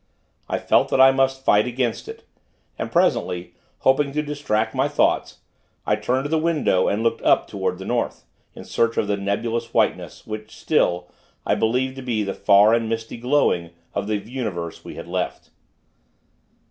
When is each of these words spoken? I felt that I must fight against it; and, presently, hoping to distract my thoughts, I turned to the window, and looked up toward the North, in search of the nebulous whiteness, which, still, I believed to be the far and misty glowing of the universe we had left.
I 0.49 0.57
felt 0.57 0.89
that 0.89 0.99
I 0.99 1.11
must 1.11 1.45
fight 1.45 1.67
against 1.67 2.07
it; 2.07 2.23
and, 2.75 2.91
presently, 2.91 3.53
hoping 3.81 4.11
to 4.13 4.23
distract 4.23 4.73
my 4.73 4.87
thoughts, 4.87 5.41
I 5.85 5.95
turned 5.95 6.25
to 6.25 6.29
the 6.31 6.39
window, 6.39 6.87
and 6.87 7.03
looked 7.03 7.21
up 7.21 7.45
toward 7.47 7.77
the 7.77 7.85
North, 7.85 8.23
in 8.55 8.63
search 8.63 8.97
of 8.97 9.05
the 9.07 9.15
nebulous 9.15 9.75
whiteness, 9.75 10.25
which, 10.25 10.57
still, 10.57 11.07
I 11.45 11.53
believed 11.53 11.97
to 11.97 12.01
be 12.01 12.23
the 12.23 12.33
far 12.33 12.73
and 12.73 12.89
misty 12.89 13.17
glowing 13.17 13.75
of 13.93 14.07
the 14.07 14.17
universe 14.17 14.83
we 14.83 14.95
had 14.95 15.07
left. 15.07 15.51